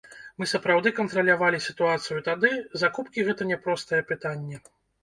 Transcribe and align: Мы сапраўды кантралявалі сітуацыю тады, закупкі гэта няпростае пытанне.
Мы 0.43 0.45
сапраўды 0.53 0.91
кантралявалі 0.99 1.59
сітуацыю 1.67 2.19
тады, 2.31 2.51
закупкі 2.87 3.31
гэта 3.31 3.53
няпростае 3.53 4.05
пытанне. 4.15 4.57